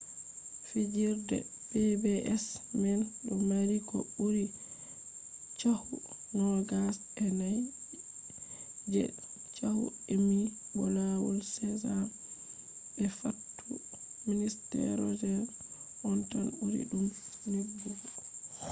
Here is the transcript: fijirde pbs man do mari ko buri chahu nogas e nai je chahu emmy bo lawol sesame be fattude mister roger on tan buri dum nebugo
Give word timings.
fijirde 0.67 1.37
pbs 1.69 2.45
man 2.81 2.99
do 3.25 3.33
mari 3.49 3.77
ko 3.89 3.97
buri 4.15 4.45
chahu 5.59 5.95
nogas 6.37 6.95
e 7.25 7.25
nai 7.39 7.59
je 8.91 9.03
chahu 9.55 9.83
emmy 10.13 10.39
bo 10.75 10.83
lawol 10.95 11.37
sesame 11.53 12.11
be 12.93 13.05
fattude 13.19 13.85
mister 14.39 14.85
roger 15.01 15.39
on 16.07 16.17
tan 16.29 16.45
buri 16.57 16.81
dum 16.91 17.07
nebugo 17.51 17.97